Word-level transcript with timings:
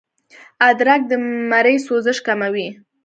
ادرک 0.69 1.01
د 1.07 1.11
مرۍ 1.49 1.77
سوزش 1.87 2.17
کموي 2.27 2.67